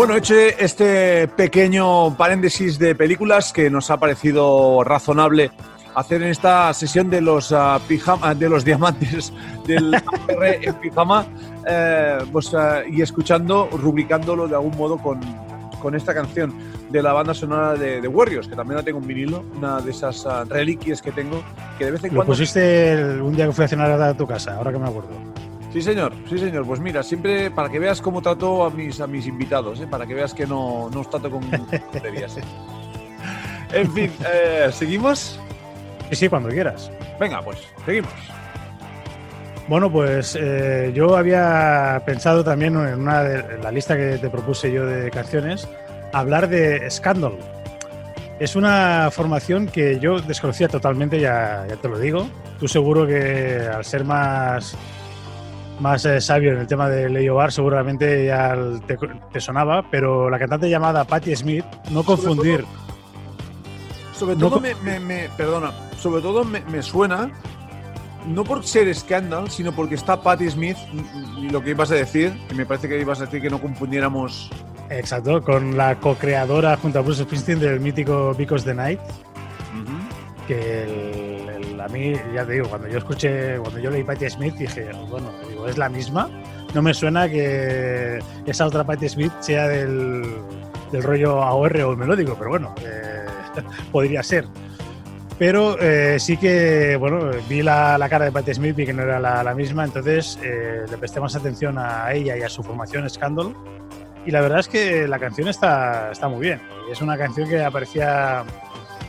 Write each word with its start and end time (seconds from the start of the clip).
Bueno, 0.00 0.16
hecho 0.16 0.34
este 0.34 1.28
pequeño 1.28 2.16
paréntesis 2.16 2.78
de 2.78 2.94
películas 2.94 3.52
que 3.52 3.68
nos 3.68 3.90
ha 3.90 3.98
parecido 3.98 4.82
razonable 4.82 5.50
hacer 5.94 6.22
en 6.22 6.28
esta 6.28 6.72
sesión 6.72 7.10
de 7.10 7.20
los 7.20 7.52
ah, 7.52 7.78
pijama, 7.86 8.34
de 8.34 8.48
los 8.48 8.64
diamantes 8.64 9.30
del 9.66 9.94
AR 9.94 10.58
en 10.62 10.72
pijama, 10.76 11.26
eh, 11.68 12.16
pues, 12.32 12.54
ah, 12.54 12.80
y 12.90 13.02
escuchando, 13.02 13.68
rubricándolo 13.70 14.48
de 14.48 14.54
algún 14.54 14.74
modo 14.74 14.96
con, 14.96 15.20
con 15.82 15.94
esta 15.94 16.14
canción 16.14 16.54
de 16.88 17.02
la 17.02 17.12
banda 17.12 17.34
sonora 17.34 17.74
de, 17.74 18.00
de 18.00 18.08
Warriors, 18.08 18.48
que 18.48 18.56
también 18.56 18.78
la 18.78 18.82
tengo 18.82 19.00
en 19.00 19.06
vinilo, 19.06 19.44
una 19.58 19.82
de 19.82 19.90
esas 19.90 20.24
ah, 20.24 20.44
reliquias 20.48 21.02
que 21.02 21.12
tengo, 21.12 21.42
que 21.76 21.84
de 21.84 21.90
vez 21.90 22.04
en 22.04 22.14
Lo 22.14 22.20
cuando... 22.20 22.32
pusiste 22.32 22.92
el- 22.92 23.20
un 23.20 23.36
día 23.36 23.44
que 23.44 23.52
fui 23.52 23.66
a 23.66 23.68
cenar 23.68 23.90
a 24.00 24.14
tu 24.14 24.26
casa, 24.26 24.54
ahora 24.54 24.72
que 24.72 24.78
me 24.78 24.88
acuerdo. 24.88 25.10
Sí, 25.72 25.80
señor, 25.82 26.12
sí, 26.28 26.38
señor. 26.38 26.66
Pues 26.66 26.80
mira, 26.80 27.02
siempre 27.02 27.50
para 27.50 27.68
que 27.68 27.78
veas 27.78 28.00
cómo 28.00 28.20
trato 28.20 28.64
a 28.64 28.70
mis, 28.70 29.00
a 29.00 29.06
mis 29.06 29.26
invitados, 29.26 29.80
¿eh? 29.80 29.86
para 29.86 30.06
que 30.06 30.14
veas 30.14 30.34
que 30.34 30.46
no, 30.46 30.90
no 30.90 31.00
os 31.00 31.10
trato 31.10 31.30
con 31.30 31.48
tonterías. 31.92 32.36
¿eh? 32.38 32.42
En 33.72 33.92
fin, 33.92 34.12
eh, 34.32 34.68
¿seguimos? 34.72 35.38
Sí, 36.10 36.16
sí, 36.16 36.28
cuando 36.28 36.48
quieras. 36.48 36.90
Venga, 37.20 37.40
pues, 37.40 37.58
seguimos. 37.86 38.10
Bueno, 39.68 39.92
pues 39.92 40.36
eh, 40.40 40.90
yo 40.92 41.16
había 41.16 42.02
pensado 42.04 42.42
también 42.42 42.74
en 42.74 43.00
una 43.00 43.22
de 43.22 43.54
en 43.54 43.62
la 43.62 43.70
lista 43.70 43.96
que 43.96 44.18
te 44.18 44.28
propuse 44.28 44.72
yo 44.72 44.84
de 44.84 45.12
canciones, 45.12 45.68
hablar 46.12 46.48
de 46.48 46.90
Scandal. 46.90 47.38
Es 48.40 48.56
una 48.56 49.10
formación 49.12 49.68
que 49.68 50.00
yo 50.00 50.18
desconocía 50.20 50.66
totalmente, 50.66 51.20
ya, 51.20 51.66
ya 51.68 51.76
te 51.76 51.88
lo 51.88 52.00
digo. 52.00 52.28
Tú 52.58 52.66
seguro 52.66 53.06
que 53.06 53.68
al 53.72 53.84
ser 53.84 54.04
más, 54.04 54.76
más 55.80 56.04
eh, 56.04 56.20
sabio 56.20 56.52
en 56.52 56.58
el 56.58 56.66
tema 56.66 56.88
de 56.88 57.08
Leo 57.08 57.36
Bar, 57.36 57.50
seguramente 57.52 58.26
ya 58.26 58.54
te, 58.86 58.96
te 59.32 59.40
sonaba, 59.40 59.84
pero 59.90 60.28
la 60.30 60.38
cantante 60.38 60.68
llamada 60.68 61.04
Patti 61.04 61.34
Smith, 61.34 61.64
no 61.90 62.02
confundir. 62.04 62.64
Sobre 64.14 64.36
todo 64.36 64.60
me, 64.60 64.74
me- 64.76 65.00
me- 65.00 65.28
perdona, 65.36 65.72
sobre 65.96 66.20
todo 66.20 66.44
me, 66.44 66.60
me 66.66 66.82
suena, 66.82 67.30
no 68.26 68.44
por 68.44 68.62
ser 68.64 68.94
Scandal, 68.94 69.50
sino 69.50 69.72
porque 69.72 69.94
está 69.94 70.20
Patti 70.22 70.50
Smith 70.50 70.76
y 71.38 71.48
lo 71.48 71.62
que 71.62 71.70
ibas 71.70 71.90
a 71.90 71.94
decir, 71.94 72.32
que 72.48 72.54
me 72.54 72.66
parece 72.66 72.88
que 72.88 73.00
ibas 73.00 73.20
a 73.20 73.24
decir 73.24 73.40
que 73.40 73.48
no 73.50 73.60
confundiéramos. 73.60 74.50
Exacto, 74.90 75.40
con 75.42 75.76
la 75.76 75.94
co-creadora 76.00 76.76
junto 76.76 76.98
a 76.98 77.02
Bruce 77.02 77.22
Springsteen 77.22 77.60
del 77.60 77.80
mítico 77.80 78.34
Because 78.36 78.64
the 78.64 78.74
Night. 78.74 79.00
que 80.46 80.82
el- 80.82 80.89
el- 80.89 80.89
a 81.80 81.88
mí, 81.88 82.12
ya 82.34 82.44
te 82.44 82.52
digo, 82.52 82.68
cuando 82.68 82.88
yo 82.88 82.98
escuché, 82.98 83.58
cuando 83.58 83.78
yo 83.78 83.90
leí 83.90 84.04
Patti 84.04 84.28
Smith, 84.30 84.54
dije, 84.54 84.90
bueno, 85.08 85.30
digo, 85.48 85.66
es 85.66 85.78
la 85.78 85.88
misma. 85.88 86.28
No 86.74 86.82
me 86.82 86.94
suena 86.94 87.28
que 87.28 88.20
esa 88.46 88.66
otra 88.66 88.84
Patti 88.84 89.08
Smith 89.08 89.32
sea 89.40 89.68
del, 89.68 90.22
del 90.92 91.02
rollo 91.02 91.42
AOR 91.42 91.80
o 91.82 91.96
melódico, 91.96 92.36
pero 92.36 92.50
bueno, 92.50 92.74
eh, 92.84 93.26
podría 93.92 94.22
ser. 94.22 94.46
Pero 95.38 95.78
eh, 95.80 96.18
sí 96.20 96.36
que, 96.36 96.96
bueno, 96.96 97.30
vi 97.48 97.62
la, 97.62 97.96
la 97.96 98.08
cara 98.10 98.26
de 98.26 98.32
Patti 98.32 98.52
Smith, 98.54 98.76
vi 98.76 98.84
que 98.84 98.92
no 98.92 99.02
era 99.02 99.18
la, 99.18 99.42
la 99.42 99.54
misma, 99.54 99.84
entonces 99.84 100.38
eh, 100.42 100.84
le 100.88 100.98
presté 100.98 101.18
más 101.18 101.34
atención 101.34 101.78
a 101.78 102.12
ella 102.12 102.36
y 102.36 102.42
a 102.42 102.48
su 102.48 102.62
formación 102.62 103.08
Scandal. 103.08 103.54
Y 104.26 104.32
la 104.32 104.42
verdad 104.42 104.58
es 104.60 104.68
que 104.68 105.08
la 105.08 105.18
canción 105.18 105.48
está, 105.48 106.12
está 106.12 106.28
muy 106.28 106.40
bien. 106.40 106.60
Es 106.92 107.00
una 107.00 107.16
canción 107.16 107.48
que 107.48 107.64
aparecía 107.64 108.44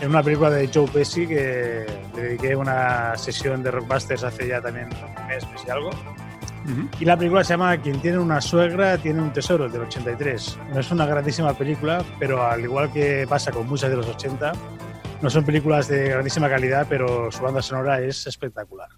en 0.00 0.10
una 0.10 0.22
película 0.22 0.50
de 0.50 0.68
Joe 0.72 0.88
Pesci 0.88 1.26
que 1.26 1.86
le 2.14 2.22
dediqué 2.22 2.56
una 2.56 3.16
sesión 3.16 3.62
de 3.62 3.70
Rockbusters 3.70 4.24
hace 4.24 4.48
ya 4.48 4.60
también 4.60 4.86
un 4.86 5.26
mes, 5.26 5.48
mes 5.50 5.62
y 5.66 5.70
algo. 5.70 5.90
Y 6.98 7.04
la 7.04 7.16
película 7.16 7.44
se 7.44 7.52
llama 7.52 7.76
Quien 7.76 8.00
tiene 8.00 8.18
una 8.18 8.40
suegra 8.40 8.96
tiene 8.96 9.20
un 9.20 9.32
tesoro, 9.32 9.68
del 9.68 9.82
83. 9.82 10.58
No 10.72 10.80
es 10.80 10.90
una 10.90 11.04
grandísima 11.04 11.52
película, 11.52 12.02
pero 12.18 12.42
al 12.42 12.62
igual 12.62 12.90
que 12.90 13.26
pasa 13.28 13.52
con 13.52 13.68
muchas 13.68 13.90
de 13.90 13.96
los 13.96 14.06
80, 14.06 14.52
no 15.20 15.30
son 15.30 15.44
películas 15.44 15.88
de 15.88 16.08
grandísima 16.08 16.48
calidad, 16.48 16.86
pero 16.88 17.30
su 17.30 17.42
banda 17.42 17.60
sonora 17.60 18.00
es 18.00 18.26
espectacular. 18.26 18.88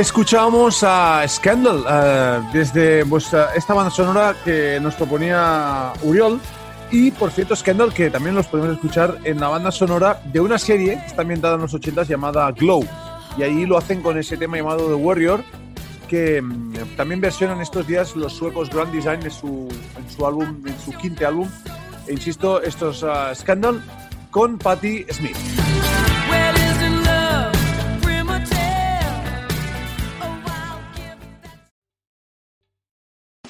Escuchábamos 0.00 0.82
a 0.82 1.28
Scandal 1.28 1.84
eh, 1.86 2.40
desde 2.54 3.04
esta 3.54 3.74
banda 3.74 3.90
sonora 3.90 4.34
que 4.42 4.80
nos 4.80 4.94
proponía 4.94 5.92
Uriol. 6.02 6.40
Y 6.90 7.10
por 7.10 7.30
cierto, 7.30 7.54
Scandal, 7.54 7.92
que 7.92 8.08
también 8.08 8.34
los 8.34 8.46
podemos 8.46 8.72
escuchar 8.72 9.18
en 9.24 9.38
la 9.38 9.48
banda 9.48 9.70
sonora 9.70 10.22
de 10.32 10.40
una 10.40 10.58
serie 10.58 10.98
que 11.00 11.06
está 11.06 11.20
ambientada 11.20 11.56
en 11.56 11.60
los 11.60 11.74
80 11.74 12.04
llamada 12.04 12.50
Glow. 12.52 12.82
Y 13.36 13.42
ahí 13.42 13.66
lo 13.66 13.76
hacen 13.76 14.00
con 14.00 14.16
ese 14.16 14.38
tema 14.38 14.56
llamado 14.56 14.86
The 14.86 14.94
Warrior, 14.94 15.44
que 16.08 16.40
mm, 16.40 16.96
también 16.96 17.20
versionan 17.20 17.60
estos 17.60 17.86
días 17.86 18.16
los 18.16 18.32
suecos 18.32 18.70
Grand 18.70 18.90
Design 18.92 19.20
en 19.22 19.30
su, 19.30 19.68
en 19.98 20.80
su 20.82 20.92
quinto 20.92 21.26
álbum. 21.26 21.46
E 22.06 22.14
insisto, 22.14 22.62
estos 22.62 23.02
uh, 23.02 23.34
Scandal 23.34 23.82
con 24.30 24.56
Patti 24.56 25.04
Smith. 25.10 25.59